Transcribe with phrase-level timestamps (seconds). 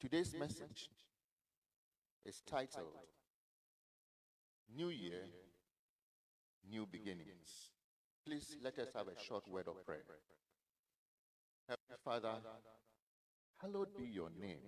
[0.00, 0.88] Today's message
[2.24, 2.96] is titled
[4.74, 5.24] New Year,
[6.70, 7.68] New Beginnings.
[8.24, 10.00] Please let us have a short word of prayer.
[11.68, 12.32] Heavenly Father,
[13.60, 14.64] hallowed be your name,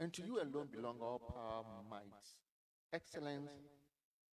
[0.00, 2.04] and to you alone belong all power, might,
[2.94, 3.50] excellence,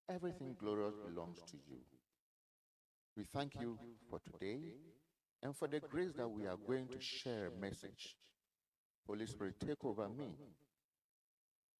[0.09, 1.79] everything glorious belongs to you.
[3.17, 4.61] We thank you for today
[5.43, 8.15] and for the grace that we are going to share a message.
[9.07, 10.35] Holy Spirit, take over me.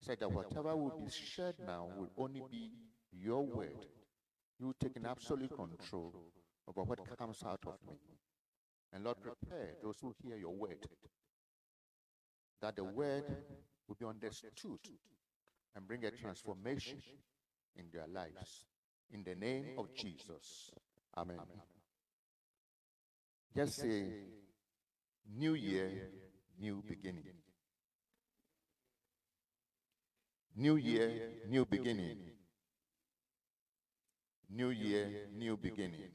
[0.01, 2.71] Said that whatever will be shared now will only be
[3.13, 3.87] your word.
[4.61, 6.15] You take an absolute control
[6.69, 7.97] over what comes out of me.
[8.93, 10.87] And Lord, prepare those who hear your word
[12.65, 13.25] that the word
[13.87, 14.79] will be understood
[15.77, 17.03] and bring a transformation
[17.77, 18.65] in their lives.
[19.13, 20.71] In the name of Jesus.
[21.17, 21.37] Amen.
[23.55, 24.05] Just say,
[25.37, 26.09] New Year,
[26.61, 27.35] New Beginning.
[30.57, 31.11] New Year,
[31.49, 32.19] New Beginning.
[34.51, 36.13] New Year, New Beginning.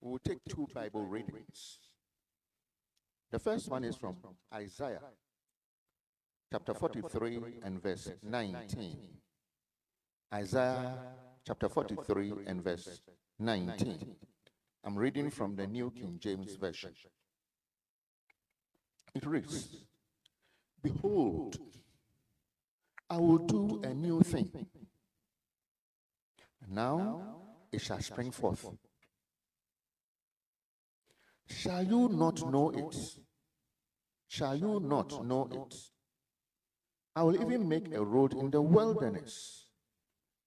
[0.00, 1.78] We will take two Bible readings.
[3.30, 4.16] The first one is from
[4.52, 5.00] Isaiah
[6.50, 8.98] chapter 43 and verse 19.
[10.34, 10.98] Isaiah
[11.46, 13.00] chapter 43 and verse
[13.38, 14.16] 19.
[14.84, 16.92] I'm reading from the New King James Version.
[19.14, 19.68] It reads
[20.82, 21.58] Behold,
[23.08, 24.66] I will do a new thing.
[26.68, 27.40] Now
[27.72, 28.64] it shall spring forth.
[31.48, 32.96] Shall you not know it?
[34.28, 35.74] Shall you not know it?
[37.16, 39.66] I will even make a road in the wilderness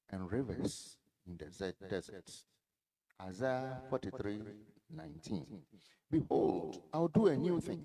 [0.10, 2.46] and rivers in the deserts.
[3.22, 4.42] Isaiah 43
[4.90, 5.46] 19.
[6.10, 7.84] Behold, I'll do a new thing.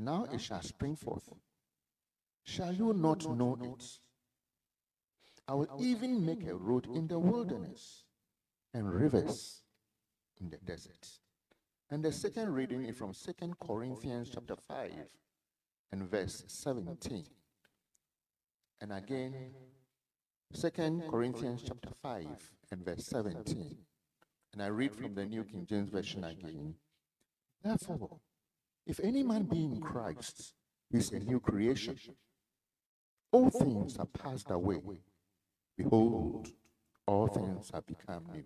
[0.00, 1.28] Now it shall spring forth.
[2.44, 3.84] Shall you not know it?
[5.48, 8.04] I will even make a road in the wilderness
[8.72, 9.62] and rivers
[10.40, 11.08] in the desert.
[11.90, 14.92] And the second reading is from Second Corinthians chapter 5
[15.90, 17.24] and verse 17.
[18.80, 19.34] And again,
[20.52, 22.26] Second Corinthians chapter 5
[22.70, 23.76] and verse 17.
[24.52, 26.74] And I read from the New King James Version again.
[27.64, 28.20] Therefore,
[28.88, 30.54] if any man be in Christ,
[30.90, 31.96] he is a new creation.
[33.30, 34.80] All things are passed away.
[35.76, 36.48] Behold,
[37.06, 38.44] all things have become new.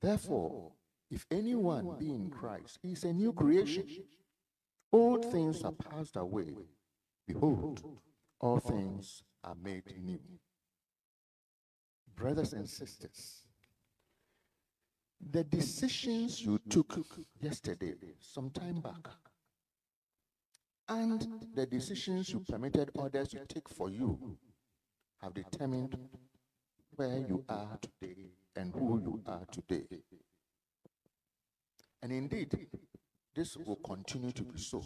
[0.00, 0.70] Therefore,
[1.10, 3.84] if anyone be in Christ, he is a new creation.
[4.92, 6.54] Old things are passed away.
[7.26, 7.82] Behold,
[8.40, 10.20] all things are made new.
[12.14, 13.42] Brothers and sisters,
[15.20, 16.98] the decisions you took
[17.40, 19.08] yesterday, some time back,
[20.90, 24.36] and the decisions you permitted others to take for you
[25.22, 25.96] have determined
[26.96, 29.86] where you are today and who you are today.
[32.02, 32.66] And indeed,
[33.34, 34.82] this will continue to be so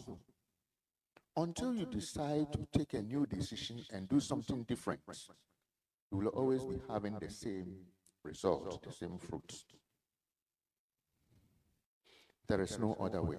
[1.36, 5.00] until you decide to take a new decision and do something different.
[6.12, 7.76] You will always be having the same
[8.22, 9.64] result, the same fruits.
[12.46, 13.38] There is no other way.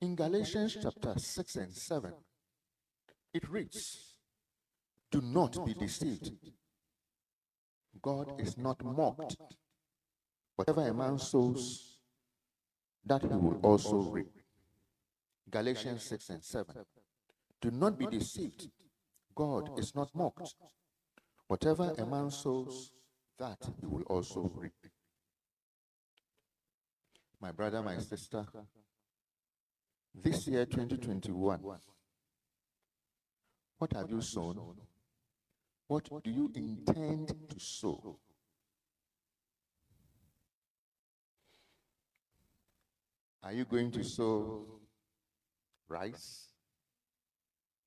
[0.00, 2.12] In Galatians chapter 6 and 7,
[3.34, 4.14] it reads,
[5.10, 6.30] Do not be deceived.
[8.00, 9.36] God is not mocked.
[10.54, 11.98] Whatever a man sows,
[13.04, 14.30] that he will also reap.
[15.50, 16.76] Galatians 6 and 7.
[17.60, 18.68] Do not be deceived.
[19.34, 20.54] God is not mocked.
[21.48, 22.92] Whatever a man sows,
[23.36, 24.72] that he will also reap.
[27.40, 28.46] My brother, my sister,
[30.14, 31.60] this year 2021,
[33.78, 34.58] what have you sown?
[35.86, 38.18] What do you intend to sow?
[43.42, 44.80] Are you going to sow
[45.88, 46.48] rice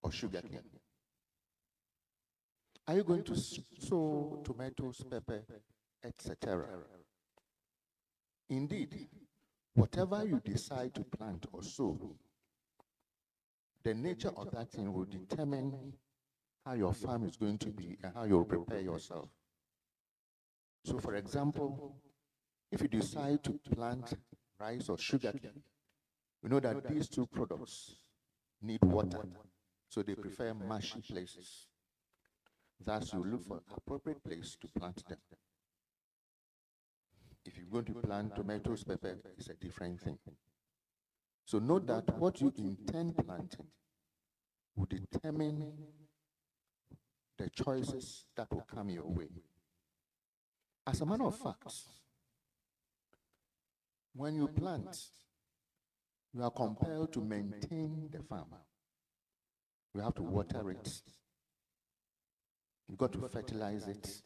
[0.02, 0.62] or sugar cane?
[2.88, 5.44] Are you going to sow tomatoes, pepper,
[6.04, 6.66] etc.?
[8.50, 9.08] Indeed,
[9.74, 12.16] whatever you decide to plant or sow,
[13.84, 15.94] the nature of that thing will determine
[16.66, 19.30] how your farm is going to be and how you'll prepare yourself.
[20.86, 21.96] So, for example,
[22.72, 24.14] if you decide to plant
[24.60, 25.64] rice or sugar cane,
[26.44, 27.96] we know that these two products
[28.62, 29.22] need water,
[29.90, 31.68] so they prefer marshy places.
[32.84, 35.20] Thus, you look for appropriate place to plant them.
[37.46, 40.18] If you're going to plant tomatoes, pepper, it's a different thing.
[41.46, 43.68] So note that what you intend planting
[44.76, 45.74] will determine
[47.38, 49.30] the choices that will come your way.
[50.86, 51.74] As a matter of fact,
[54.14, 54.96] when you plant,
[56.34, 58.54] you are compelled to maintain the farm.
[59.94, 61.02] You have to water it.
[62.88, 64.22] You've got to fertilize it.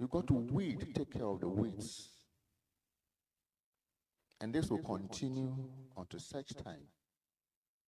[0.00, 2.08] You got to weed, take care of the weeds.
[4.40, 5.54] And this will continue
[5.94, 6.86] until such time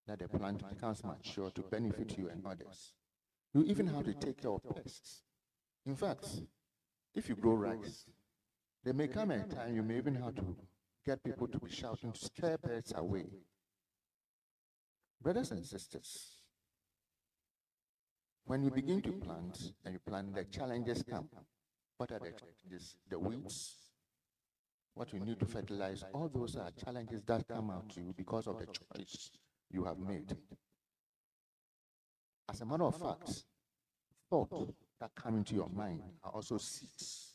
[0.06, 2.92] that the plant becomes mature to benefit you and others.
[3.54, 5.22] You even have to take care of pests.
[5.86, 6.26] In fact,
[7.14, 8.04] if you grow rice,
[8.84, 10.56] there may come a time you may even have to
[11.06, 13.24] get people to be shouting to scare pests away.
[15.22, 16.42] Brothers and sisters,
[18.44, 21.30] when you begin to plant and you plant, the challenges come.
[21.96, 22.32] What are the?
[23.10, 23.74] The weeds,
[24.94, 28.46] what you need to fertilize, all those are challenges that come out to you because
[28.46, 29.30] of the choice
[29.70, 30.36] you have made.
[32.50, 33.44] As a matter of fact,
[34.28, 37.34] thoughts that come into your mind are also seeds.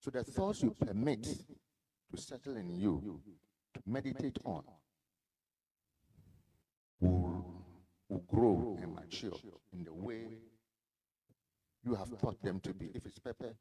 [0.00, 3.20] So the thoughts you permit to settle in you,
[3.74, 4.62] to meditate on,
[7.00, 7.44] will,
[8.08, 9.32] will grow and mature
[9.72, 10.38] in the way
[11.88, 12.90] you have taught them to be.
[12.94, 13.54] If it's pepper,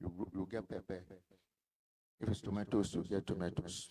[0.00, 1.02] you, you get pepper.
[2.20, 3.88] If it's tomatoes, you get tomatoes.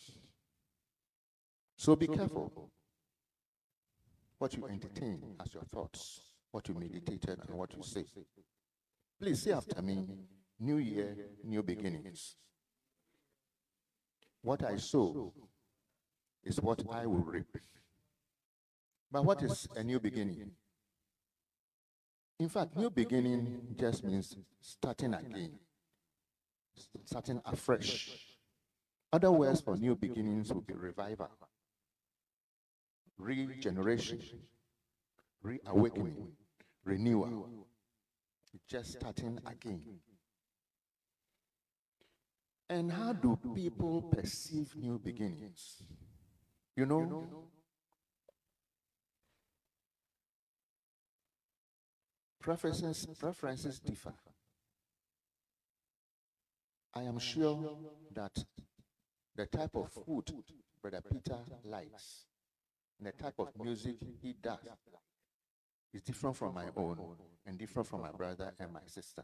[1.76, 2.70] So be careful
[4.38, 6.22] what you entertain as your thoughts,
[6.52, 8.06] what you meditated, and what you say.
[9.20, 10.06] Please say after me
[10.60, 12.36] New Year, new beginnings.
[14.42, 15.34] What I sow
[16.44, 17.58] is what I will reap.
[19.12, 20.52] But what is a new beginning?
[22.40, 25.60] In fact, new beginning just means starting again,
[27.04, 28.18] starting afresh.
[29.12, 31.30] Other words for new beginnings would be revival,
[33.18, 34.22] regeneration,
[35.42, 36.32] reawakening,
[36.86, 37.50] renewal,
[38.70, 40.00] just starting again.
[42.70, 45.82] And how do people perceive new beginnings?
[46.78, 47.28] You know,
[52.50, 54.14] preferences, preferences differ.
[56.96, 57.78] I am sure
[58.16, 58.44] that
[59.36, 60.32] the type of food
[60.82, 62.26] Brother Peter likes
[62.98, 64.58] and the type of music he does
[65.94, 66.98] is different from my own
[67.46, 69.24] and different from my brother and my sister.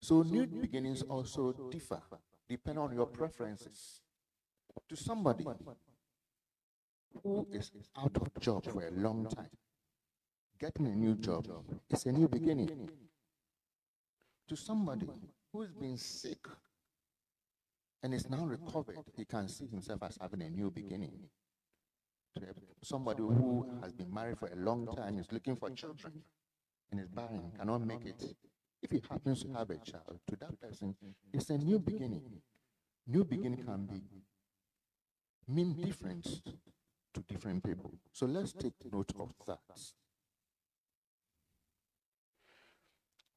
[0.00, 2.00] So new beginnings also differ
[2.48, 4.02] depending on your preferences.
[4.88, 5.44] To somebody
[7.24, 9.50] who is out of job for a long time,
[10.58, 11.46] getting a new job
[11.90, 12.90] is a new beginning.
[14.48, 15.06] To somebody
[15.52, 16.46] who has been sick
[18.02, 21.12] and is now recovered, he can see himself as having a new beginning.
[22.36, 22.44] To
[22.82, 26.22] somebody who has been married for a long time, is looking for children,
[26.90, 28.22] and is barren, cannot make it.
[28.82, 30.94] If he happens to have a child, to that person,
[31.32, 32.22] it's a new beginning.
[33.06, 34.02] New beginning can be
[35.48, 36.24] mean different
[37.14, 37.92] to different people.
[38.12, 39.58] So let's take note of that.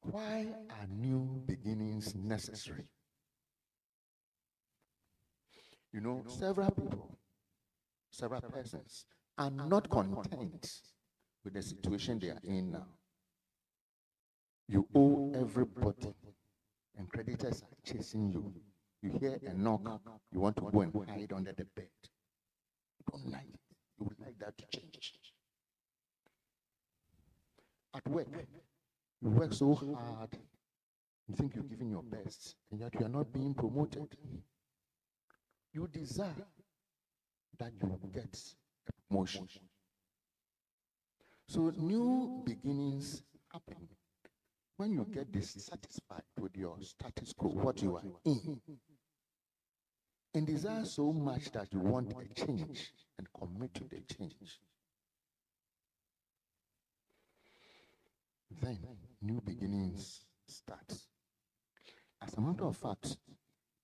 [0.02, 2.88] Why are new beginnings necessary?
[5.92, 7.18] You know, several people,
[8.10, 9.04] several persons
[9.38, 10.80] are not content
[11.44, 12.86] with the situation they are in now.
[14.68, 16.14] You owe everybody,
[16.96, 18.52] and creditors are chasing you.
[19.02, 19.82] You hear a knock,
[20.32, 21.88] you want to go and hide under the bed.
[22.98, 23.60] You don't like it.
[23.98, 25.12] You would like that to change.
[27.94, 28.28] At work,
[29.22, 30.36] you work so hard,
[31.28, 34.08] you think you're giving your best, and yet you are not being promoted.
[35.72, 36.46] You desire
[37.58, 38.36] that you get
[38.88, 39.48] a promotion.
[41.46, 43.88] So new beginnings happen
[44.76, 48.60] when you get dissatisfied with your status quo, what you are in,
[50.34, 54.58] and desire so much that you want a change and commit to the change,
[58.60, 58.78] then
[59.22, 60.92] new beginnings start.
[62.20, 63.16] As a matter of fact,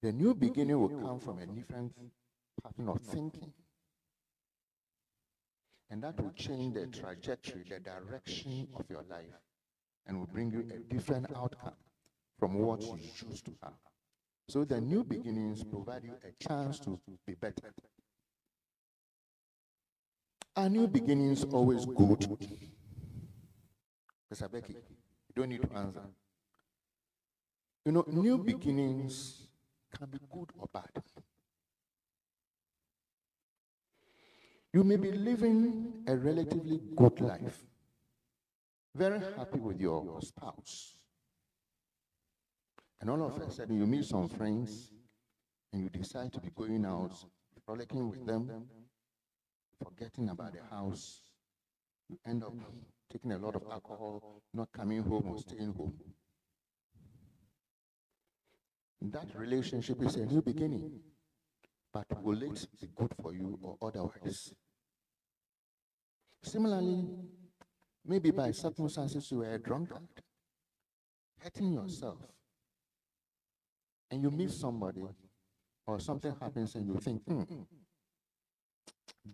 [0.02, 1.92] the new beginning will come from a different
[2.62, 3.52] pattern of thinking.
[5.90, 9.34] And that will change the trajectory, the direction of your life,
[10.06, 11.72] and will bring you a different outcome
[12.38, 13.72] from what you choose to have.
[14.48, 17.72] So the new beginnings provide you a chance to be better.
[20.56, 22.26] Are new beginnings always good?
[24.32, 24.50] Mr.
[24.50, 24.76] Becky,
[25.38, 26.02] don't need to answer.
[27.84, 29.46] You know, new beginnings
[29.96, 30.90] can be good or bad.
[34.72, 37.62] You may be living a relatively good life,
[38.94, 40.94] very happy with your spouse.
[43.00, 44.90] And all of a sudden, you meet some friends
[45.72, 47.14] and you decide to be going out,
[47.64, 48.66] frolicking with them,
[49.82, 51.22] forgetting about the house.
[52.08, 52.54] You end up
[53.10, 55.94] taking a lot of alcohol, not coming home or staying home.
[59.00, 61.00] That relationship is a new beginning,
[61.92, 64.52] but will it be good for you or otherwise?
[66.42, 67.06] Similarly,
[68.04, 70.08] maybe by circumstances you were a drunkard,
[71.38, 72.18] hurting yourself,
[74.10, 75.04] and you meet somebody
[75.86, 77.42] or something happens and you think, hmm,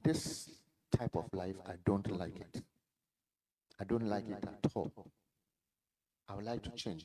[0.02, 0.50] this
[0.96, 2.62] type of life, I don't like it.
[3.80, 4.92] I don't like it at all.
[6.28, 7.04] I would like to change.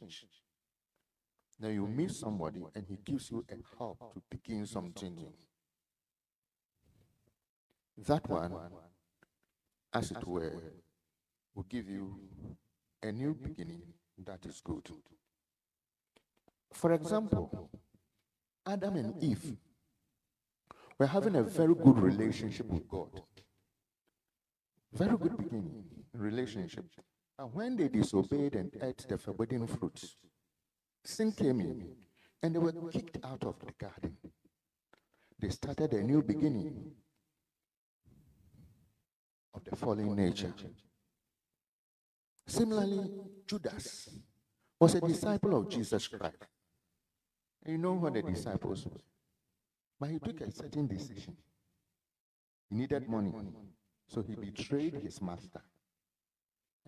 [1.60, 5.34] Then you meet somebody and he gives you a help to begin something new.
[8.08, 8.54] That one,
[9.94, 10.54] as it were,
[11.54, 12.20] will give you
[13.04, 13.82] a new beginning
[14.26, 14.90] that is good.
[16.72, 17.70] For example,
[18.66, 19.58] Adam and Eve
[20.98, 23.22] were having a very good relationship with God.
[24.94, 26.86] Very good beginning relationship.
[27.38, 30.16] And when they disobeyed and ate the forbidden fruits,
[31.04, 31.88] sin came in
[32.44, 34.18] and they were kicked out of the garden.
[35.40, 36.92] They started a new beginning
[39.54, 40.54] of the fallen nature.
[42.46, 43.10] Similarly,
[43.48, 44.10] Judas
[44.80, 46.46] was a disciple of Jesus Christ.
[47.64, 49.02] And you know what the disciples were?
[50.00, 51.36] But he took a certain decision.
[52.70, 53.32] He needed money.
[54.08, 55.62] So he betrayed his master.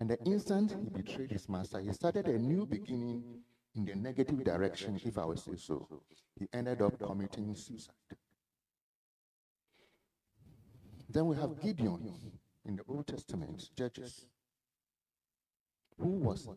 [0.02, 3.22] And the instant he betrayed his master, he started a new beginning
[3.76, 5.86] in the negative direction, if I would say so.
[6.40, 7.94] He ended up committing suicide.
[11.08, 12.16] Then we have Gideon
[12.66, 14.26] in the Old Testament, Judges,
[15.96, 16.48] who was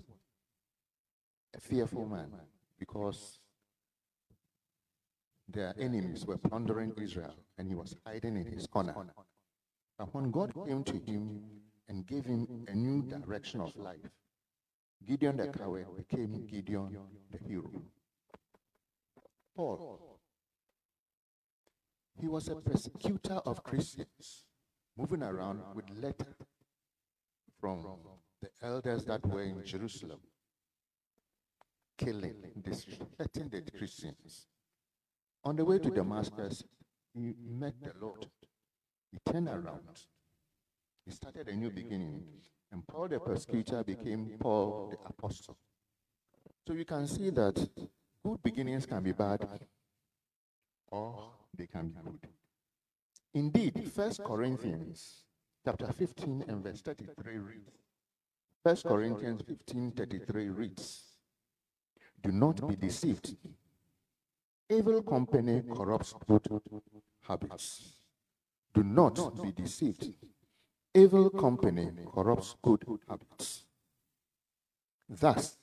[1.55, 2.31] a fearful man
[2.79, 3.41] because
[5.47, 8.95] their enemies were plundering Israel and he was hiding in his corner.
[9.99, 14.09] But when God came to him and gave him a new direction of life,
[15.05, 16.97] Gideon the coward became Gideon
[17.31, 17.71] the hero.
[19.55, 20.19] Paul,
[22.19, 24.45] he was a persecutor of Christians,
[24.97, 26.35] moving around with letters
[27.59, 27.85] from
[28.41, 30.19] the elders that were in Jerusalem,
[31.97, 34.47] killing, disrespecting the Christians.
[35.43, 36.63] On the way to Damascus,
[37.13, 38.25] he met the Lord
[39.11, 40.05] he turned around.
[41.05, 42.24] He started a new beginning.
[42.71, 45.55] And Paul the persecutor became Paul the apostle.
[46.67, 47.55] So you can see that
[48.24, 49.47] good beginnings can be bad
[50.91, 52.29] or they can be good.
[53.33, 55.25] Indeed, First Corinthians
[55.63, 57.71] chapter 15 and verse 33 reads.
[58.63, 61.03] First Corinthians 15, 33 reads,
[62.24, 63.35] Do not be deceived.
[64.69, 66.47] Evil company corrupts good
[67.27, 67.93] habits.
[68.74, 70.09] Do not be deceived.
[70.95, 73.65] Evil company corrupts good habits.
[75.09, 75.57] Thus,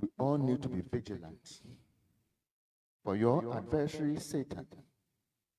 [0.00, 1.60] we all need to be vigilant.
[3.04, 4.66] For your adversary, Satan,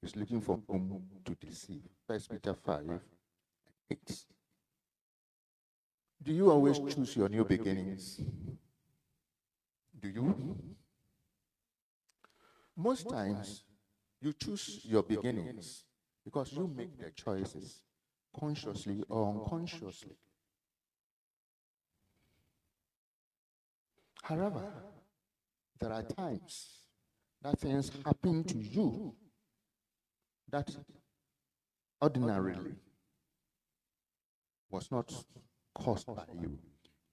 [0.02, 1.84] is looking for whom to deceive.
[2.08, 3.00] First Peter 5
[3.92, 4.26] 8.
[6.24, 8.20] Do you always choose your new beginnings?
[10.02, 10.58] Do you?
[12.76, 13.64] Most times,
[14.20, 15.84] you choose your beginnings
[16.26, 17.84] because you make the choices
[18.40, 20.18] consciously or unconsciously.
[24.24, 24.72] However,
[25.80, 26.70] there are times
[27.42, 29.14] that things happen to you
[30.50, 30.70] that
[32.02, 32.76] ordinarily
[34.70, 35.12] was not
[35.76, 36.58] caused by you.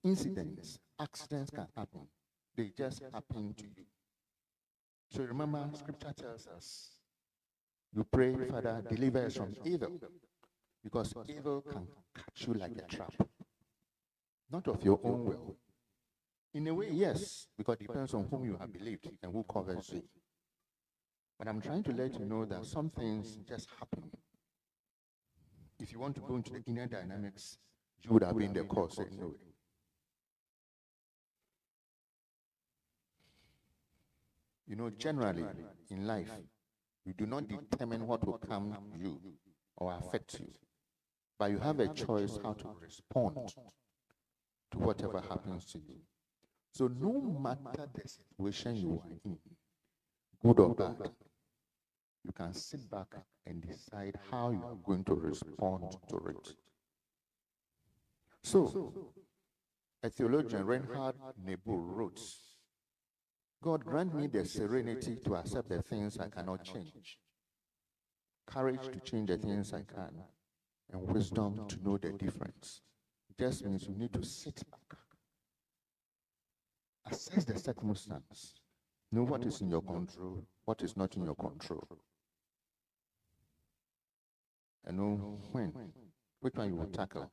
[0.05, 2.07] Incidents, accidents can happen.
[2.57, 3.85] They just happen to you.
[5.11, 6.91] So remember, scripture tells us
[7.93, 9.99] you pray, Father, deliver us from evil,
[10.83, 13.13] because evil can catch you like a trap,
[14.51, 15.57] not of your own will.
[16.55, 19.91] In a way, yes, because it depends on whom you have believed and who covers
[19.93, 20.03] you.
[21.39, 24.11] But I'm trying to let you know that some things just happen.
[25.79, 27.57] If you want to go into the inner dynamics,
[28.03, 29.37] you would have been the cause anyway.
[34.67, 35.45] You know, generally
[35.91, 36.31] in life,
[37.05, 39.21] you do not determine what will come to you
[39.77, 40.53] or affect you,
[41.41, 43.35] but you have a choice how to respond
[44.71, 45.97] to whatever happens to you.
[46.75, 49.39] So, no matter the situation you are in,
[50.45, 51.11] good or bad,
[52.25, 53.07] you can sit back
[53.47, 56.55] and decide how you are going to respond to it.
[58.43, 59.15] So,
[60.03, 62.21] a theologian, Reinhold Niebuhr, wrote,
[63.63, 67.17] God grant me the serenity to accept the things I cannot change,
[68.47, 70.23] courage to change the things I can,
[70.93, 72.81] and wisdom to know the difference.
[73.29, 74.99] It just means you need to sit back,
[77.11, 78.55] assess the circumstance,
[79.13, 81.87] know what is in your control, what is not in your control,
[84.85, 85.73] and know when,
[86.41, 87.31] which one you will tackle.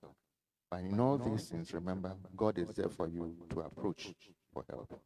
[0.70, 4.14] But in all these things, remember, God is there for you to approach
[4.54, 5.00] for help.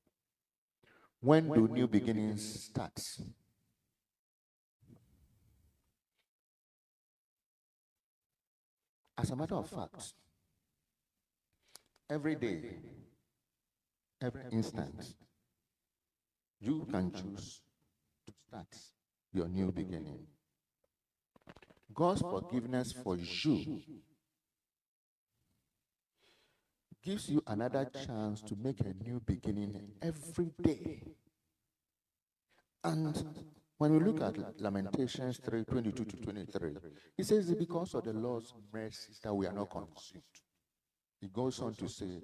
[1.19, 2.99] When do new beginnings start?
[9.21, 10.13] As a matter of fact,
[12.09, 12.79] every day,
[14.19, 15.13] every instant,
[16.59, 17.61] you can choose
[18.25, 18.75] to start
[19.31, 20.25] your new beginning.
[21.93, 23.81] God's forgiveness for you
[27.03, 31.03] gives you another chance to make a new beginning every day.
[32.83, 33.15] And
[33.81, 36.75] when we look at Lamentations 3 22 to 23,
[37.17, 40.21] it says, Because of the Lord's mercies that we are not consumed.
[41.19, 42.21] He goes on to say,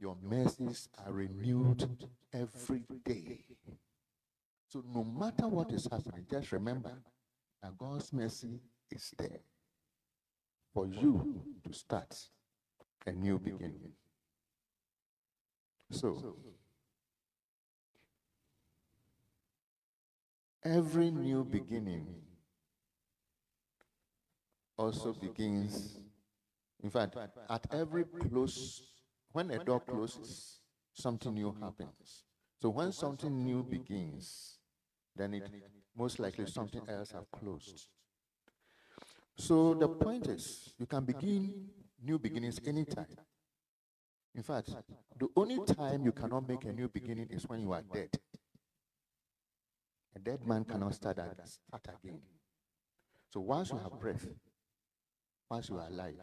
[0.00, 1.88] Your mercies are renewed
[2.32, 3.44] every day.
[4.66, 6.90] So no matter what is happening, just remember
[7.62, 8.58] that God's mercy
[8.90, 9.42] is there
[10.72, 12.18] for you to start
[13.06, 13.92] a new beginning.
[15.92, 16.34] So,
[20.64, 22.06] every new beginning
[24.76, 25.98] also begins,
[26.82, 27.16] in fact,
[27.48, 28.82] at every close,
[29.32, 30.60] when a door closes,
[30.92, 32.24] something new happens.
[32.62, 34.58] So when something new begins,
[35.16, 35.50] then it
[35.96, 37.88] most likely something else have closed.
[39.36, 41.54] So the point is, you can begin
[42.02, 43.06] new beginnings anytime.
[44.34, 44.70] In fact,
[45.18, 48.10] the only time you cannot make a new beginning is when you are dead.
[50.16, 52.20] A dead man cannot start, start again.
[53.30, 54.26] So once you have breath,
[55.50, 56.14] once you are alive,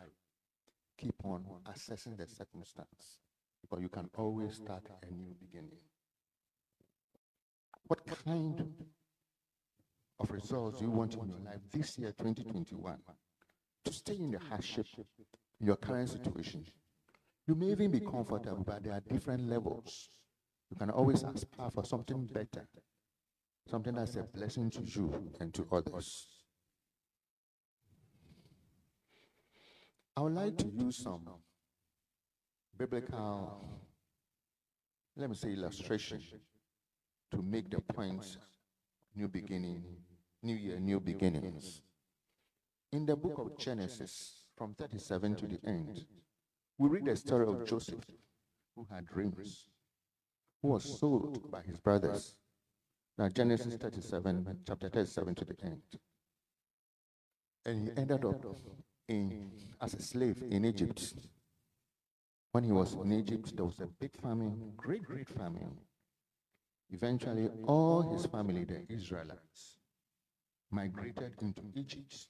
[0.97, 3.19] keep on assessing the circumstance
[3.62, 5.80] because you can always start a new beginning.
[7.88, 8.73] What kind
[10.19, 12.97] of results do you want in your life this year, 2021?
[13.84, 14.86] To stay in the hardship
[15.60, 16.65] in your current situation.
[17.47, 20.10] You may even be comfortable, but there are different levels.
[20.69, 22.67] You can always aspire for something better,
[23.69, 26.28] something that's a blessing to you and to others.
[30.15, 31.28] I would like to use some
[32.78, 33.65] biblical,
[35.15, 36.21] let me say, illustration
[37.32, 38.38] to make the point
[39.15, 39.84] new beginning,
[40.43, 41.82] new year, new beginnings.
[42.91, 46.06] In the book of Genesis, from 37 to the end,
[46.78, 48.04] we read the story of Joseph,
[48.76, 49.69] who had dreams,
[50.62, 52.36] who was sold by his brothers.
[53.17, 55.82] Now, Genesis 37, chapter 37 to the end.
[57.65, 58.43] And he ended up
[59.08, 61.13] in, as a slave in Egypt.
[62.52, 65.78] When he was in Egypt, there was a big famine, great, great famine.
[66.89, 69.78] Eventually, all his family, the Israelites,
[70.71, 72.28] migrated into Egypt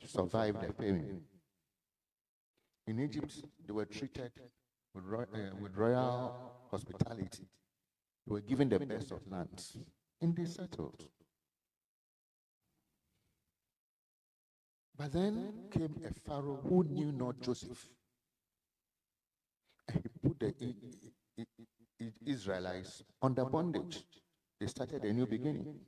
[0.00, 1.22] to survive the famine.
[2.86, 4.30] In Egypt, they were treated
[4.94, 7.48] with, uh, with royal hospitality.
[8.26, 9.76] They were given the best of lands,
[10.20, 11.08] and they settled.
[14.96, 17.86] But then came a Pharaoh who knew not Joseph.
[19.88, 20.54] And he put the
[22.24, 24.04] Israelites under bondage.
[24.58, 25.78] They started a new beginning.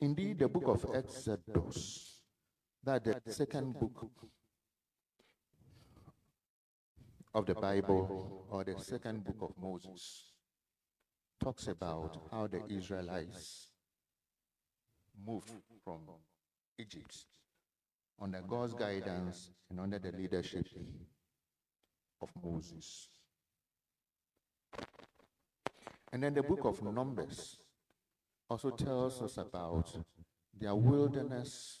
[0.00, 2.20] Indeed, the book of Exodus
[2.84, 4.06] that the second book
[7.34, 10.27] of the Bible or the second book of Moses
[11.40, 13.68] talks about how the Israelites
[15.26, 15.52] moved
[15.84, 16.00] from
[16.78, 17.26] Egypt
[18.20, 20.66] under God's guidance and under the leadership
[22.20, 23.08] of Moses.
[26.12, 27.58] And then the book of Numbers
[28.48, 29.94] also tells us about
[30.58, 31.78] their wilderness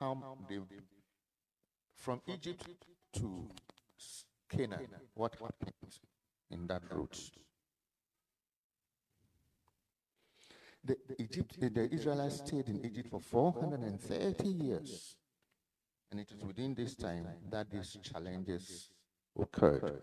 [0.00, 0.58] how they
[1.94, 2.66] from Egypt
[3.12, 3.48] to
[4.50, 5.98] Canaan, what happened
[6.50, 7.30] in that route.
[10.84, 15.16] The, the, Egypt, the Israelites stayed in Egypt for 430 years.
[16.10, 18.90] And it is within this time that these challenges
[19.40, 20.00] occurred.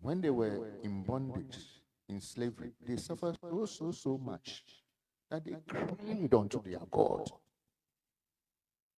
[0.00, 1.58] When they were in bondage
[2.08, 4.62] in slavery, they suffered so, so, so much
[5.30, 7.30] that they cried unto their God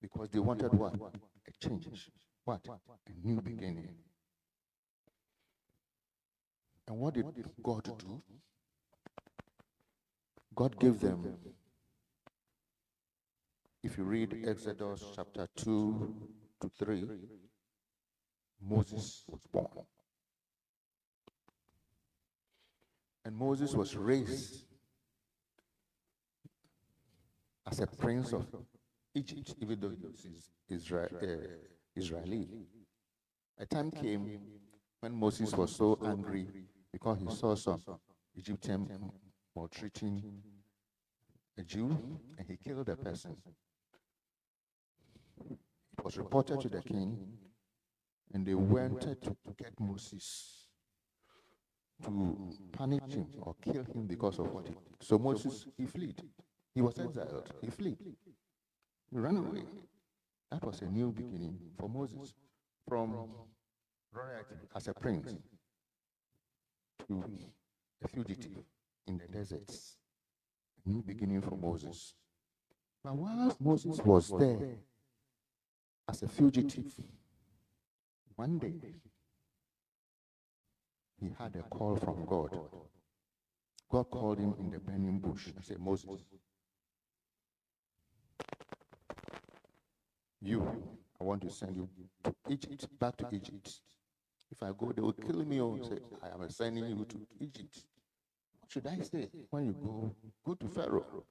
[0.01, 0.95] because they wanted what?
[0.95, 2.11] A change.
[2.45, 2.67] What?
[2.67, 3.89] A new beginning.
[6.89, 7.27] And what did
[7.63, 8.23] God do?
[10.55, 11.35] God gave them,
[13.83, 16.15] if you read Exodus chapter 2
[16.61, 17.05] to 3,
[18.61, 19.67] Moses was born.
[23.25, 24.65] And Moses was raised
[27.71, 28.47] as a prince of
[29.15, 30.27] Egypt, even though he was
[30.69, 31.27] Israel, uh,
[31.97, 32.49] Israeli.
[33.59, 34.41] A time came
[35.01, 36.47] when Moses was so angry
[36.93, 37.81] because he saw some
[38.35, 38.89] Egyptian
[39.55, 40.43] maltreating
[41.59, 41.97] a Jew
[42.39, 43.37] and he killed a person.
[45.51, 47.39] It was reported to the king,
[48.33, 50.69] and they wanted to get Moses
[52.03, 54.97] to punish him or kill him because of what he did.
[55.01, 56.23] So Moses, he fled.
[56.75, 57.53] He was exiled.
[57.61, 57.99] He fled.
[59.11, 59.65] He ran away.
[60.51, 62.35] That was a new beginning for Moses.
[62.89, 63.15] From
[64.13, 65.37] royalty as a prince
[67.07, 67.25] to
[68.05, 68.65] a fugitive
[69.07, 69.97] in the deserts.
[70.85, 72.15] A new beginning for Moses.
[73.05, 74.79] But whilst Moses was there
[76.09, 76.93] as a fugitive,
[78.37, 78.75] one day
[81.21, 82.59] he had a call from God.
[83.91, 86.25] God called him in the burning bush and said, Moses,
[90.41, 90.67] you,
[91.21, 91.89] I want to send you
[92.25, 93.81] to Egypt, back to Egypt.
[94.51, 97.27] If I go, they will kill me oh, or say, I am sending you to
[97.41, 97.85] Egypt.
[98.73, 100.17] Should I say when you go?
[100.47, 101.25] Go to Pharaoh.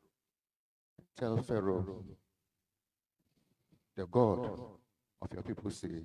[1.17, 2.05] Tell Pharaoh,
[3.95, 4.59] the God
[5.23, 6.03] of your people say,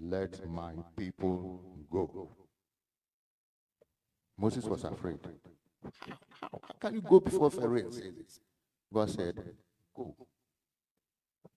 [0.00, 1.60] let my people
[1.92, 2.30] go.
[4.38, 5.18] Moses was afraid.
[6.40, 8.40] How, can you go before Pharaoh and say this?
[8.92, 9.42] God said,
[9.94, 10.14] Go.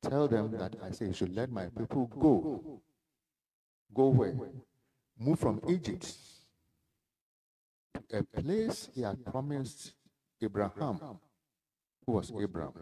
[0.04, 2.82] Tell them that I say you should let my people go.
[3.94, 4.36] Go where?
[5.18, 6.14] Move from Egypt
[8.12, 9.94] a place he had promised
[10.42, 11.00] Abraham,
[12.06, 12.74] who was Abraham,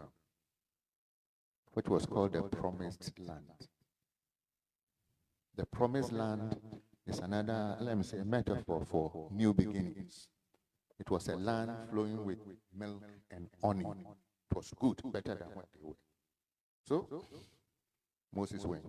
[1.72, 3.44] which was called the promised land.
[5.56, 6.56] The promised land
[7.06, 10.28] is another, let me say, metaphor for new beginnings.
[10.98, 12.38] It was a land flowing with
[12.76, 13.84] milk and honey.
[14.50, 15.94] It was good, better than what they were.
[16.86, 17.24] So,
[18.34, 18.84] Moses went.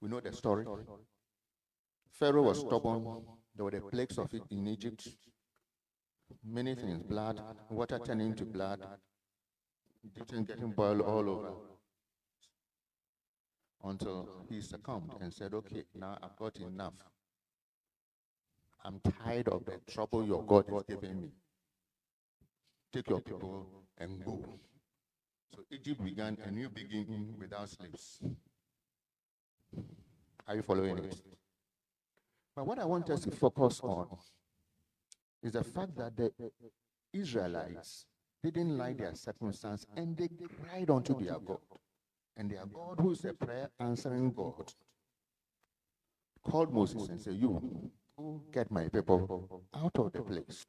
[0.00, 0.66] We know the story.
[2.10, 3.04] Pharaoh was stubborn.
[3.54, 5.08] There were the plagues of it in Egypt.
[6.44, 7.40] Many things, blood,
[7.70, 8.80] water turning to blood,
[10.16, 11.52] getting boiled all over
[13.84, 16.94] until he succumbed and said, Okay, now I've got enough.
[18.84, 21.28] I'm tired of the trouble your God is giving me.
[22.92, 23.66] Take your people
[23.98, 24.44] and go.
[25.54, 28.20] So Egypt began a new beginning without slaves.
[30.46, 31.16] Are you following it?
[32.56, 34.06] But what I want us to focus on
[35.42, 36.30] is the fact that the
[37.12, 38.06] Israelites
[38.42, 40.28] didn't like their circumstance and they
[40.62, 41.58] cried unto their God.
[42.36, 44.72] And their God, who is a prayer answering God,
[46.42, 47.90] called Moses and said, You
[48.52, 50.66] get my people out of the place.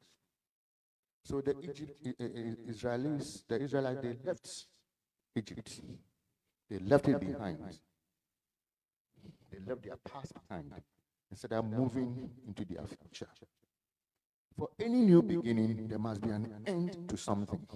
[1.24, 2.20] So the Egypt,
[2.70, 4.66] Israelis, the Israelites, they left
[5.36, 5.82] Egypt.
[6.70, 7.58] They left it behind.
[9.52, 10.72] They left their past behind
[11.36, 13.28] instead of moving into their future.
[14.58, 17.68] For any new beginning, there must be an end to something.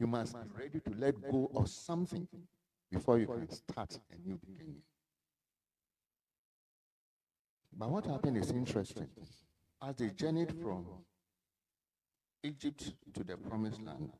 [0.00, 2.26] You must be ready to let go of something
[2.90, 4.82] before you can start a new beginning.
[7.72, 9.06] But what happened is interesting.
[9.80, 10.86] As they journeyed from
[12.42, 14.10] Egypt to the promised land,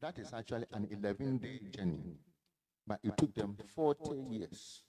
[0.00, 2.16] that is actually an 11 day journey,
[2.86, 4.82] but it took them 40 years.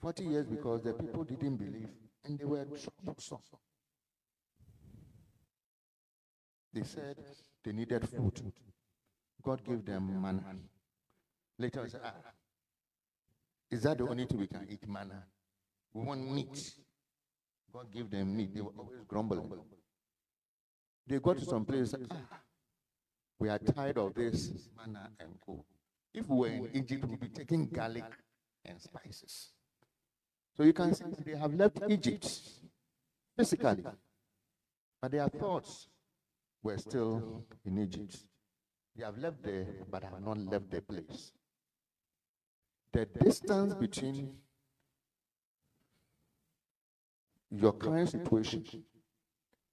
[0.00, 1.88] 40 years because the people didn't believe
[2.24, 3.38] and they were troublesome.
[6.72, 7.16] They said
[7.64, 8.52] they needed food.
[9.42, 10.42] God gave them manna.
[11.58, 12.12] Later, I said, ah,
[13.70, 15.24] is that the only thing we can eat manna?
[15.94, 16.74] We want meat.
[17.72, 18.54] God gave them meat.
[18.54, 19.50] They were always grumbling.
[21.06, 22.16] They got to some place, ah,
[23.38, 25.64] we are tired of this manna and go.
[26.14, 28.04] If we were in Egypt, we'd be taking garlic
[28.64, 29.50] and spices.
[30.56, 32.40] So you can see they have left Egypt
[33.36, 33.84] physically,
[35.00, 35.88] but their thoughts
[36.62, 38.16] were still in Egypt.
[38.96, 41.32] They have left there, but have not left the place.
[42.96, 44.34] the distance between
[47.50, 48.64] your current situation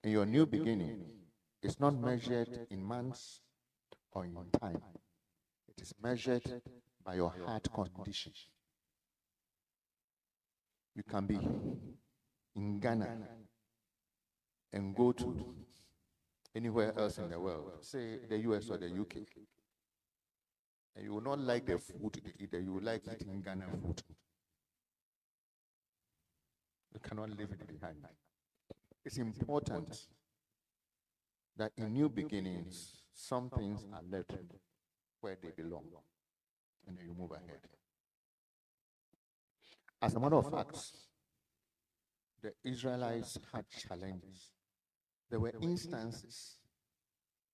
[0.04, 1.06] and your new beginning
[1.62, 3.40] is not measured in months
[4.14, 4.82] or in time.
[5.68, 6.62] It is measured
[7.04, 8.34] by your heart condition.
[10.96, 11.40] You can be
[12.56, 13.18] in Ghana
[14.72, 15.56] and go to
[16.56, 19.18] anywhere else in the world, say the US or the UK,
[20.96, 24.04] and you will not like the food either, you will like eating Ghana food.
[26.94, 27.98] You cannot leave it behind.
[29.04, 29.98] It's important
[31.58, 34.32] that in new beginnings, some things are left
[35.22, 35.86] where they belong,
[36.88, 37.60] and then you move ahead.
[40.02, 40.78] As a matter of fact,
[42.42, 44.52] the Israelites had challenges.
[45.30, 46.58] There were instances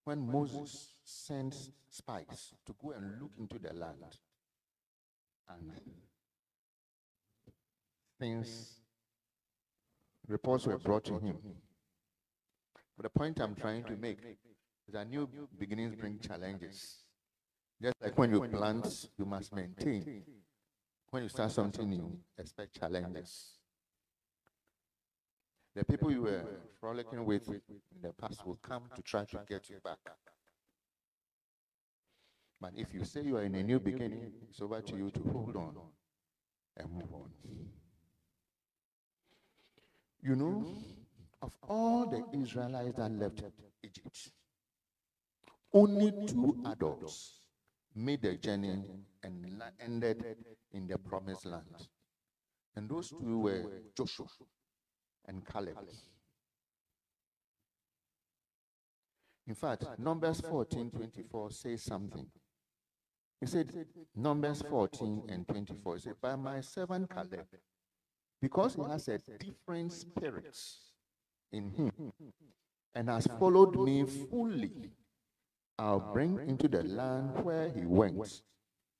[0.04, 1.56] when Moses sent
[1.90, 4.18] spies to go and look into the land,
[5.48, 5.72] and
[8.20, 8.82] things,
[10.28, 11.38] reports were brought to him.
[12.98, 14.20] But the point I'm trying to make
[14.92, 17.04] that new beginnings bring challenges.
[17.82, 20.24] Just like when you plant, you must maintain.
[21.12, 23.54] When you start something new, expect challenges.
[25.76, 26.44] The people you were
[26.80, 30.00] frolicking with in the past will come to try to get you back.
[32.62, 35.24] But if you say you are in a new beginning, it's over to you to
[35.32, 35.76] hold on
[36.76, 37.30] and move on.
[40.22, 40.76] You know,
[41.42, 43.42] of all the Israelites that left
[43.84, 44.32] Egypt,
[45.74, 47.42] only two adults
[47.96, 48.84] made the journey
[49.24, 50.24] and ended
[50.72, 51.88] in the promised land.
[52.76, 53.64] And those two were
[53.96, 54.28] Joshua
[55.28, 55.78] and Caleb.
[59.48, 62.28] In fact, Numbers 14 24 says something.
[63.40, 63.72] He said,
[64.16, 67.48] Numbers 14 and 24, he said, By my servant Caleb,
[68.42, 70.56] because he has a different spirit
[71.52, 71.92] in him
[72.94, 74.72] and has followed me fully,
[75.80, 78.42] I'll bring into the land where he went,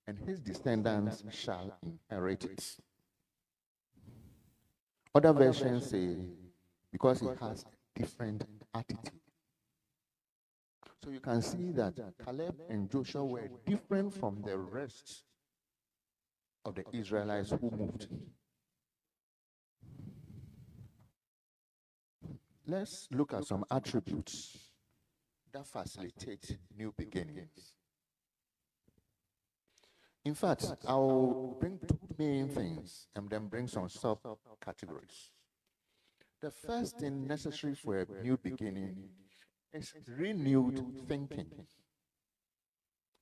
[0.08, 2.78] and his descendants shall inherit it.
[5.14, 6.16] Other versions say,
[6.90, 9.20] because he has a different attitude.
[11.04, 15.24] So you can see that Caleb and Joshua were different from the rest
[16.64, 18.08] of the Israelites who moved.
[22.66, 24.69] Let's look at some attributes
[25.54, 27.74] that facilitate new beginnings.
[30.26, 34.20] In fact, I'll bring two main things and then bring some sub
[34.64, 35.32] categories.
[36.42, 39.10] The first thing necessary for a new beginning
[39.74, 41.48] is renewed thinking.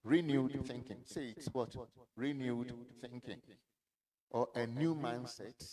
[0.04, 0.98] Renewed thinking.
[1.04, 1.76] Say it's what?
[2.16, 3.42] Renewed thinking.
[4.32, 5.64] Or a new mindset.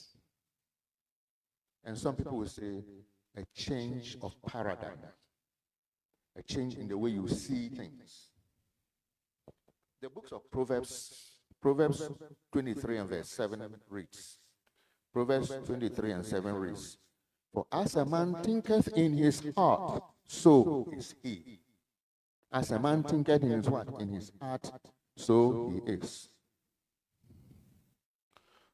[1.84, 2.82] And some people will say
[3.36, 4.98] a change of paradigm,
[6.36, 8.30] a change in the way you see things.
[10.00, 12.10] The books of Proverbs, Proverbs
[12.52, 14.38] 23 and verse 7 reads,
[15.12, 16.98] Proverbs 23 and 7 reads,
[17.52, 21.60] For as a man thinketh in his heart, so is he.
[22.52, 23.88] As a man thinketh in his what?
[24.00, 24.70] In his heart,
[25.16, 26.28] so he is.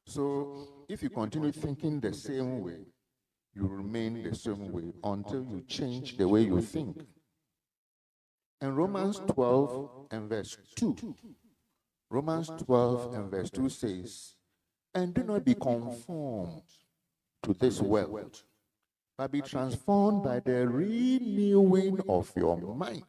[0.05, 2.85] So if you continue thinking the same way,
[3.53, 6.97] you remain the same way until you change the way you think.
[8.61, 11.15] And Romans 12 and verse 2.
[12.11, 14.35] Romans 12 and verse 2 says,
[14.93, 16.61] And do not be conformed
[17.41, 18.43] to this world,
[19.17, 23.03] but be transformed by the renewing of your mind,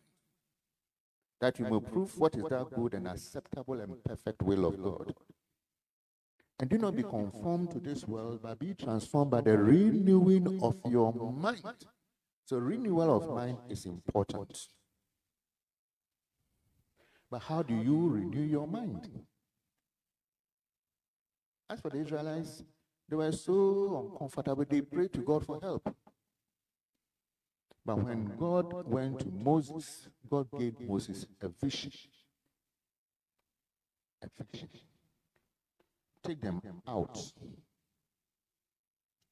[1.41, 5.13] that you may prove what is that good and acceptable and perfect will of God.
[6.59, 10.77] And do not be conformed to this world, but be transformed by the renewing of
[10.89, 11.61] your mind.
[12.47, 14.69] So, renewal of mind is important.
[17.33, 19.09] But how do you renew your mind?
[21.71, 22.63] As for the Israelites,
[23.09, 25.97] they were so uncomfortable, they prayed to God for help.
[27.87, 31.93] But when God went to Moses, God gave Moses a vision.
[34.23, 34.69] A vision
[36.23, 37.19] take them out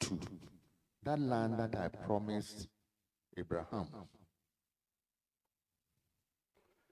[0.01, 0.19] to
[1.03, 2.67] that land that I promised
[3.37, 3.89] Abraham.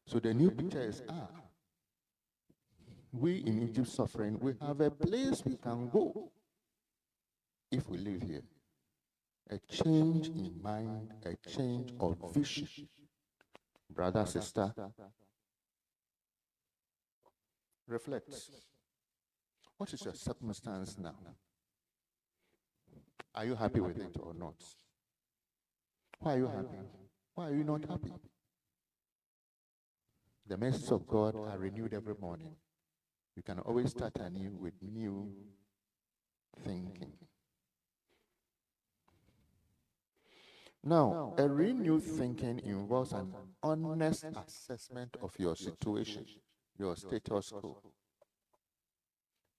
[0.08, 1.28] So the new picture is ah,
[3.12, 6.32] we in Egypt suffering, we have a place we can go
[7.70, 8.42] if we live here.
[9.50, 12.66] A change in mind, a change of vision.
[13.90, 14.72] Brother, sister,
[17.86, 18.34] reflect.
[19.76, 21.16] What is your circumstance now?
[23.34, 24.54] Are you happy with it or not?
[26.20, 26.78] Why are you happy?
[27.34, 28.10] Why are you not happy?
[30.48, 32.56] The mercies of God are renewed every morning.
[33.36, 35.30] You can always start anew with new
[36.64, 37.12] thinking.
[40.82, 46.24] Now, a renewed thinking involves an honest assessment of your situation,
[46.78, 47.82] your status quo.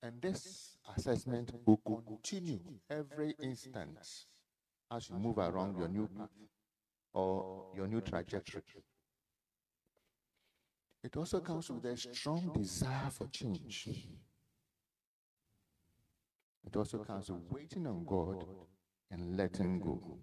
[0.02, 3.99] And this assessment will continue every instant
[4.91, 6.30] as you move around your new path
[7.13, 8.63] or your new trajectory.
[11.04, 13.88] It also comes with a strong desire for change.
[16.66, 18.44] It also comes with waiting on God
[19.10, 20.20] and letting go.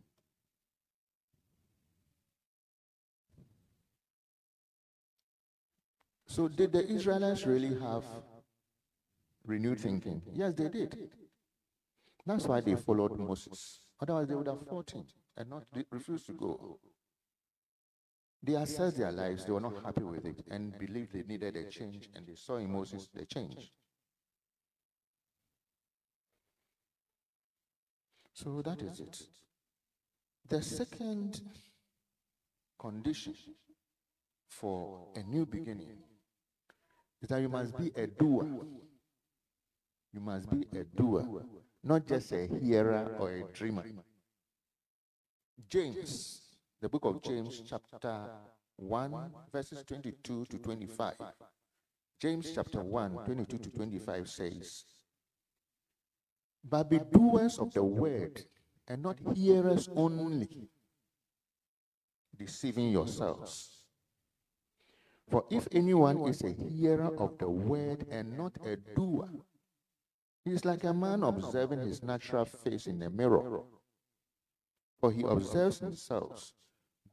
[6.26, 8.04] So, did the Israelites really have
[9.46, 10.20] renewed thinking?
[10.34, 10.94] Yes, they did.
[12.26, 13.80] That's why they followed Moses.
[13.98, 16.78] Otherwise, they would have fought him and not refused to go.
[18.46, 21.64] They assessed their lives, they were not happy with it, and believed they needed a
[21.64, 23.72] change, and they saw in Moses the change.
[28.32, 29.20] So that is it.
[30.48, 31.40] The second
[32.78, 33.34] condition
[34.46, 35.98] for a new beginning
[37.20, 38.46] is that you must be a doer.
[40.12, 41.42] You must be a doer,
[41.82, 43.84] not just a hearer or a dreamer.
[45.68, 46.45] James,
[46.80, 48.30] the book of James, chapter
[48.76, 51.14] 1, verses 22 to 25.
[52.20, 54.84] James chapter 1, 22 to 25 says,
[56.62, 58.42] But be doers of the word
[58.88, 60.68] and not hearers only,
[62.36, 63.84] deceiving yourselves.
[65.30, 69.28] For if anyone is a hearer of the word and not a doer,
[70.44, 73.62] he is like a man observing his natural face in a mirror.
[75.00, 76.52] For he observes himself,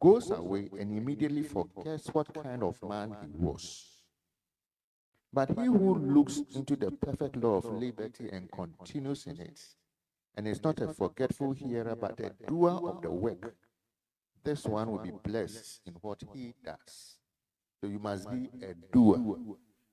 [0.03, 3.87] goes away, and immediately forgets what kind of man he was.
[5.31, 9.59] But he who looks into the perfect law of liberty and continues in it,
[10.35, 13.55] and is not a forgetful hearer, but a doer of the work,
[14.43, 17.15] this one will be blessed in what he does.
[17.79, 19.17] So you must be a doer.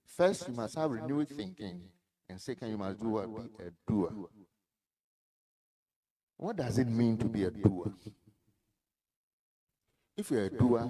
[0.05, 1.83] First, you must have renewed thinking.
[2.29, 3.33] And second, you must do what?
[3.33, 4.11] Be a doer.
[6.37, 7.93] What does it mean to be a doer?
[10.21, 10.87] If you're a doer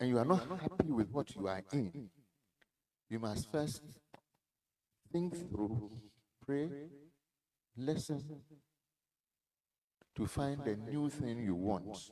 [0.00, 2.08] and you are not happy with what you are in,
[3.10, 3.82] you must first
[5.12, 5.90] think through,
[6.46, 6.70] pray,
[7.76, 8.24] listen
[10.16, 12.10] to find the new thing you want.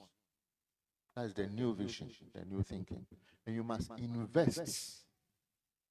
[1.17, 3.07] That's the new vision, the new thinking.
[3.47, 5.05] And you must invest.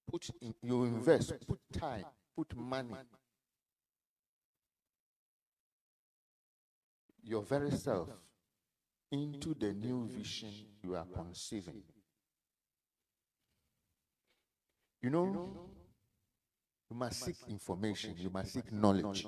[0.08, 2.94] Put in, you invest, put time, put money.
[7.24, 8.10] Your very self
[9.12, 10.50] into the new vision
[10.84, 11.82] you are conceiving.
[15.02, 15.72] You know,
[16.90, 19.26] you must seek information, you must seek knowledge.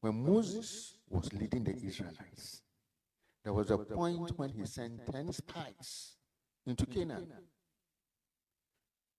[0.00, 2.62] When Moses was leading the Israelites,
[3.44, 6.16] there was a point when he sent 10 spies
[6.66, 7.26] into Canaan.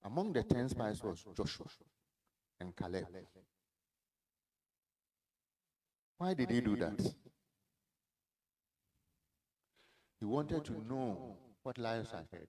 [0.04, 1.68] Among the 10 spies was Joshua
[2.60, 3.08] and Caleb.
[6.18, 7.16] Why did he do that?
[10.26, 12.48] He wanted to know what lies ahead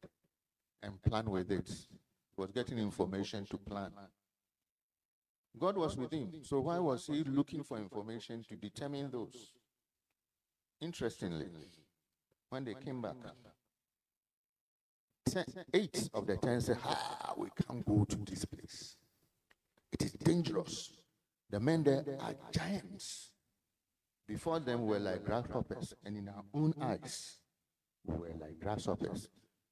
[0.83, 1.69] and plan with it.
[1.69, 3.91] He was getting information to plan.
[5.59, 6.33] God was with him.
[6.43, 9.53] So why was he looking for information to determine those?
[10.81, 11.49] Interestingly,
[12.49, 13.17] when they came back,
[15.29, 18.97] ten, eight of the ten said, ah, we can't go to this place.
[19.93, 20.93] It is dangerous.
[21.51, 23.33] The men there are giants.
[24.27, 27.37] Before them were like grasshoppers, and in our own eyes,
[28.07, 29.29] we were like grasshoppers.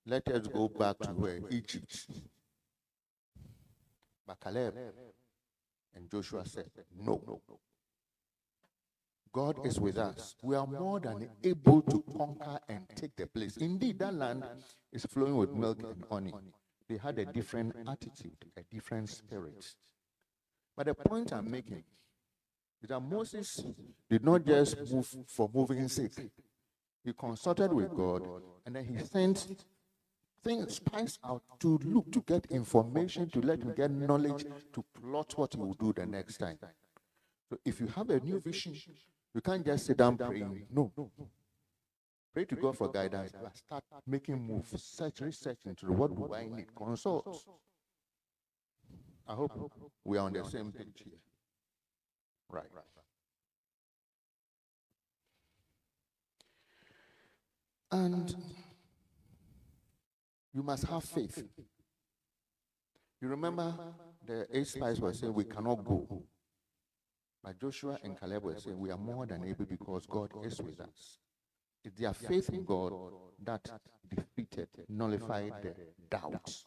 [0.06, 2.08] Let us go back to where Egypt.
[4.26, 4.74] But Caleb
[5.94, 7.60] and Joshua said, No, no, no.
[9.32, 10.36] God is with us.
[10.42, 13.56] We are more than able to conquer and take the place.
[13.56, 14.44] Indeed, that land
[14.92, 16.32] is flowing with milk and honey.
[16.88, 19.74] They had a different attitude, a different spirit.
[20.76, 21.82] But the point I'm making
[22.82, 23.64] is that Moses
[24.08, 26.12] did not just move for moving sake.
[27.04, 28.26] He consulted with God
[28.64, 29.64] and then he sent
[30.42, 35.32] things spies out to look to get information to let him get knowledge to plot
[35.36, 36.58] what he will do the next time.
[37.50, 38.74] So if you have a new vision,
[39.34, 40.66] you can't just sit down praying.
[40.70, 40.92] No.
[40.96, 41.28] No, no.
[42.32, 46.74] Pray to God for guidance, start making moves, search, research into what do I need,
[46.74, 47.44] consult.
[49.28, 49.72] I hope
[50.04, 51.20] we are on the same page here.
[52.50, 52.64] Right.
[57.94, 58.34] And
[60.52, 61.44] you must have faith.
[63.20, 63.72] You remember
[64.26, 66.24] the eight spies were saying we cannot go.
[67.40, 70.80] But Joshua and Caleb were saying we are more than able because God is with
[70.80, 71.18] us.
[71.84, 72.92] It's their faith in God
[73.44, 73.70] that
[74.08, 75.74] defeated, nullified the
[76.10, 76.64] doubts.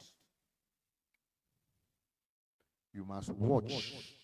[2.94, 4.16] You must watch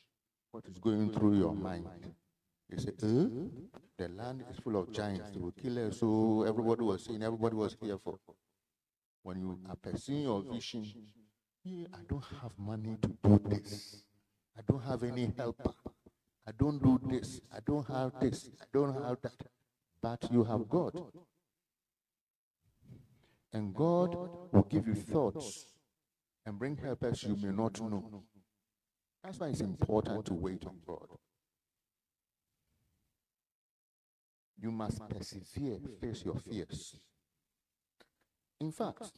[0.52, 1.90] what is going through your mind.
[2.70, 3.28] You say, eh?
[3.98, 5.30] The land is full of giants.
[5.32, 6.00] They will kill us.
[6.00, 8.18] So everybody was saying, everybody was here for.
[9.24, 10.86] When you are pursuing your vision,
[11.66, 14.04] I don't have money to do this.
[14.58, 15.72] I don't have any helper.
[16.46, 17.40] I don't do this.
[17.54, 18.50] I don't have this.
[18.62, 19.32] I don't have that.
[20.02, 20.94] But you have God.
[23.54, 24.16] And God
[24.52, 25.68] will give you thoughts
[26.46, 28.24] and bring helpers you may not know.
[29.24, 31.08] That's why it's important to wait on God.
[34.62, 36.96] You must persevere, face your fears.
[38.60, 39.12] In fact,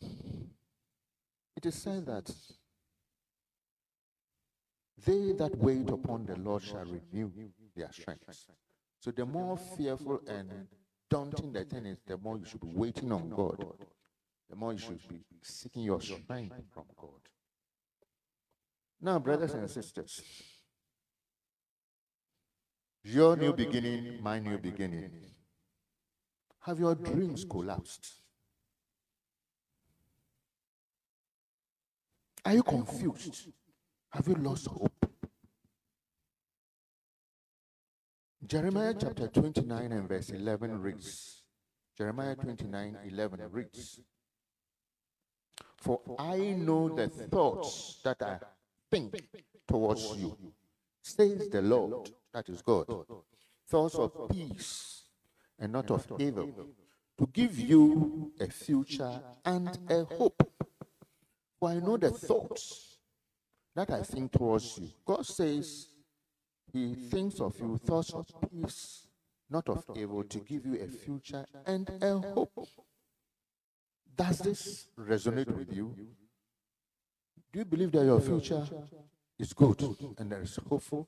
[1.56, 2.32] it is said that
[5.06, 7.32] they that wait upon the Lord shall renew
[7.76, 8.46] their strength.
[9.00, 10.68] So the more fearful and
[11.10, 13.64] daunting the thing is, the more you should be waiting on God.
[14.50, 17.10] The more you should be seeking your strength from God.
[19.02, 20.22] Now, brothers and sisters,
[23.06, 25.12] your new beginning, my new beginning.
[26.62, 28.08] Have your dreams collapsed?
[32.44, 33.50] Are you confused?
[34.10, 34.92] Have you lost hope?
[38.46, 41.44] Jeremiah chapter 29 and verse 11 reads,
[41.98, 44.00] Jeremiah 29 11 reads,
[45.78, 48.38] For I know the thoughts that I
[48.92, 49.16] think
[49.68, 50.38] towards you,
[51.02, 52.86] says the Lord, that is God,
[53.70, 55.04] thoughts of peace
[55.58, 56.50] and not of evil,
[57.18, 60.44] to give you a future and a hope.
[61.58, 62.98] For I know the thoughts
[63.74, 64.90] that I think towards you.
[65.06, 65.88] God says
[66.74, 69.08] He thinks of you thoughts of peace,
[69.50, 72.68] not of evil, to give you a future and a hope.
[74.14, 75.96] Does this resonate with you?
[77.54, 78.68] Do you believe that your future
[79.40, 79.82] is good
[80.18, 81.08] and there is hopeful?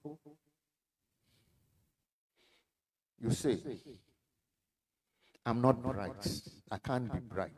[3.22, 3.58] You say,
[5.46, 6.42] I'm not bright.
[6.70, 7.52] I can't be bright.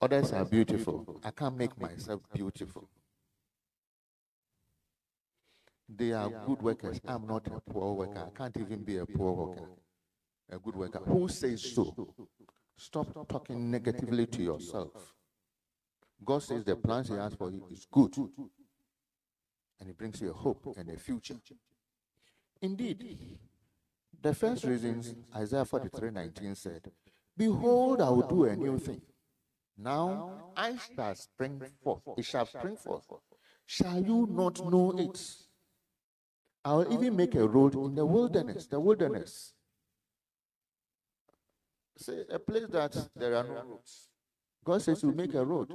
[0.00, 1.20] Others are beautiful.
[1.24, 2.88] I can't make myself beautiful.
[5.88, 7.00] They are good workers.
[7.06, 8.30] I'm not a poor worker.
[8.32, 9.68] I can't even be a poor worker.
[10.50, 11.00] A good worker.
[11.06, 12.14] Who says so?
[12.76, 15.14] Stop talking negatively to yourself.
[16.24, 18.14] God says the plans He has for you is good.
[18.16, 21.36] And He brings you a hope and a future.
[22.62, 23.38] Indeed,
[24.22, 26.90] the first reasons Isaiah 43 19 said,
[27.36, 29.02] Behold, I will do a new thing.
[29.78, 32.02] Now I shall spring forth.
[32.16, 33.04] It shall spring forth.
[33.66, 35.20] Shall you not know it?
[36.64, 38.66] I will even make a road in the wilderness.
[38.66, 39.52] The wilderness.
[41.98, 44.08] Say a place that there are no roads.
[44.64, 45.72] God says will make a road.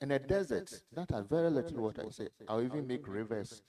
[0.00, 3.62] In a desert that has very little water, He said, I'll even make rivers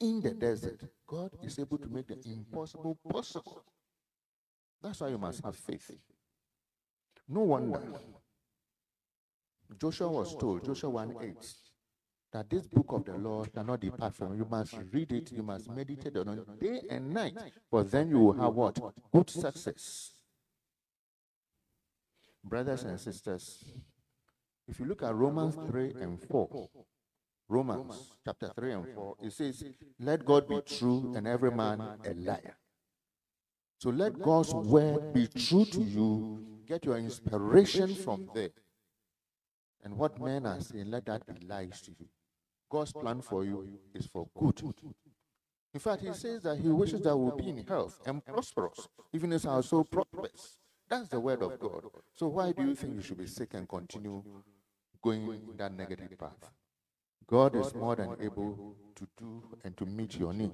[0.00, 0.80] in the desert.
[1.06, 3.62] God is able to make the impossible possible.
[4.82, 5.90] That's why you must have faith.
[7.28, 7.80] No wonder
[9.80, 11.34] Joshua was told, Joshua 1 8,
[12.32, 14.38] that this book of the law cannot depart from you.
[14.38, 17.36] You must read it, you must meditate on it day and night,
[17.70, 18.78] for then you will have what?
[19.12, 20.12] Good success.
[22.44, 23.64] Brothers and sisters,
[24.68, 26.68] if you look at Romans 3 and 4,
[27.48, 29.64] Romans chapter 3 and 4, it says,
[30.00, 32.56] Let God be true and every man a liar.
[33.78, 36.44] So let God's word be true to you.
[36.66, 38.50] Get your inspiration from there.
[39.84, 42.08] And what men are saying, let that be lies to you.
[42.68, 44.60] God's plan for you is for good.
[45.72, 49.32] In fact, he says that he wishes that we'll be in health and prosperous, even
[49.32, 50.56] as our soul prospers.
[50.88, 51.84] That's the word of God.
[52.14, 54.24] So why do you think you should be sick and continue
[55.02, 56.50] going that negative path?
[57.28, 60.52] God is more than able to do and to meet your need.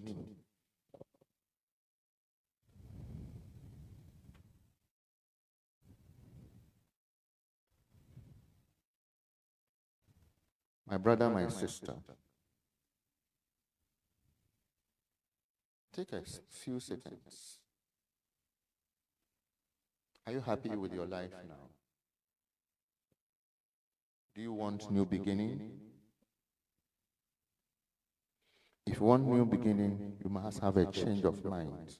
[10.88, 11.94] My brother, my sister,
[15.94, 17.58] take a few seconds.
[20.26, 21.68] Are you happy with your life now?
[24.34, 25.91] Do you want new beginning?
[28.92, 31.96] If you want new beginning, you must have a change of mind,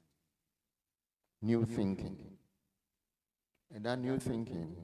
[1.40, 2.18] new thinking.
[3.74, 4.76] And that new thinking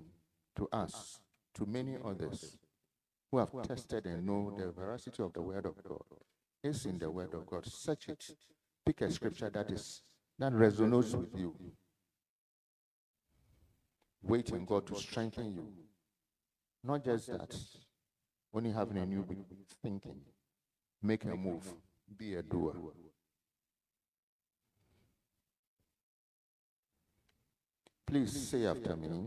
[0.56, 1.20] to us,
[1.56, 2.56] to many others
[3.30, 6.00] who have tested and know the veracity of the word of God,
[6.64, 7.66] is in the word of God.
[7.66, 8.24] Search it.
[8.86, 10.00] Pick a scripture that is
[10.38, 11.54] that resonates with you.
[14.22, 15.68] Wait in God to strengthen you.
[16.82, 17.54] Not just that,
[18.54, 19.26] only having a new
[19.82, 20.22] thinking,
[21.02, 21.66] make a move,
[22.16, 22.74] be a doer.
[28.06, 29.26] Please say after me.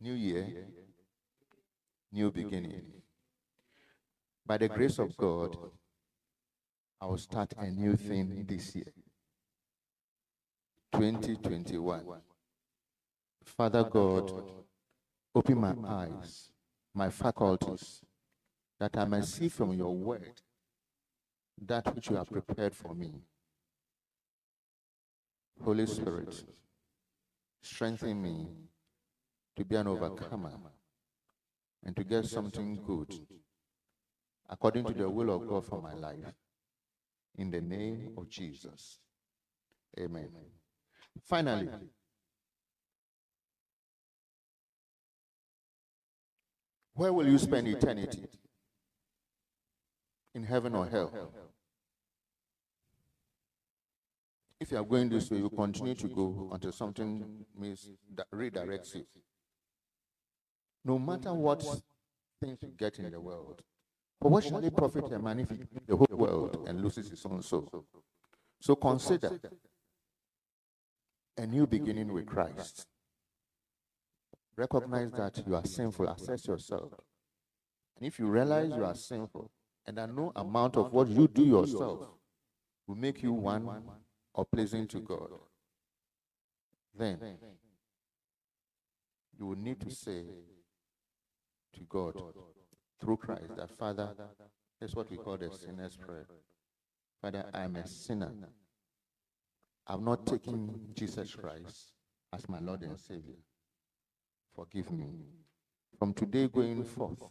[0.00, 0.66] New year,
[2.12, 2.82] new beginning.
[4.46, 5.56] By the grace of God,
[7.00, 8.92] I will start a new thing this year.
[10.92, 12.04] 2021.
[13.44, 14.30] Father God,
[15.34, 16.50] open my eyes,
[16.94, 18.02] my faculties,
[18.78, 20.40] that I may see from your word
[21.66, 23.12] that which you have prepared for me.
[25.62, 26.44] Holy Spirit,
[27.60, 28.46] strengthen me
[29.56, 30.52] to be an overcomer
[31.84, 33.12] and to get something good
[34.48, 36.32] according to the will of God for my life.
[37.36, 38.98] In the name of Jesus.
[39.98, 40.28] Amen.
[41.24, 41.68] Finally,
[46.94, 48.26] where will you spend eternity?
[50.34, 51.32] In heaven or hell?
[54.60, 57.44] If you are going this way, you continue to go until something
[58.14, 59.06] that redirects you.
[60.84, 61.64] No matter what
[62.40, 63.62] things you get in the world,
[64.20, 67.24] but what shall it profit a man if he the whole world and loses his
[67.24, 67.84] own soul?
[68.60, 69.38] So consider
[71.36, 72.86] a new beginning with Christ.
[74.56, 76.08] Recognize that you are sinful.
[76.08, 76.92] Assess yourself.
[77.96, 79.50] And if you realize you are sinful,
[79.88, 82.00] and that no amount of what you do yourself
[82.86, 83.66] will make you one
[84.34, 85.30] or pleasing to God,
[86.94, 87.18] then
[89.38, 90.24] you will need to say
[91.72, 92.20] to God
[93.00, 94.10] through Christ that, Father,
[94.78, 96.26] that's what we call the sinner's prayer.
[97.22, 98.30] Father, I am a sinner.
[99.86, 101.94] I've not taken Jesus Christ
[102.34, 103.40] as my Lord and Savior.
[104.54, 105.06] Forgive me.
[105.98, 107.22] From today going forth,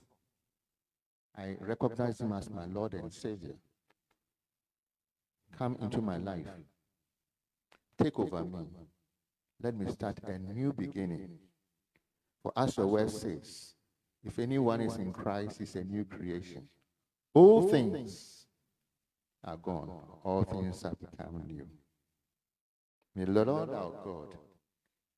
[1.37, 3.55] I recognize Him as my Lord and Savior.
[5.57, 6.47] Come into my life.
[8.01, 8.65] Take over me.
[9.61, 11.29] Let me start a new beginning.
[12.43, 13.73] For as your word says,
[14.23, 16.67] if anyone is in Christ, he's a new creation.
[17.33, 18.45] All things
[19.43, 19.89] are gone,
[20.23, 21.67] all things have become new.
[23.15, 24.35] May the Lord our God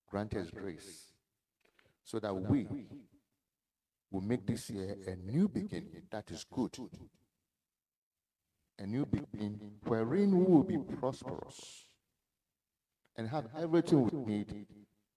[0.10, 1.12] grant us grace
[2.04, 2.68] so that we
[4.12, 6.76] will make this year a new beginning that is good.
[8.80, 11.86] A new beginning wherein we will be prosperous
[13.18, 14.66] and have everything we need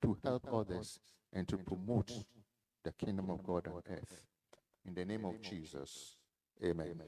[0.03, 0.99] to help others
[1.32, 2.11] and to promote
[2.82, 4.22] the kingdom of God on earth.
[4.84, 6.16] In the name of Jesus,
[6.64, 7.01] amen.